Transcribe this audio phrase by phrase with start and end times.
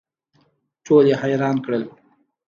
[0.85, 1.83] ټول یې حیران کړل.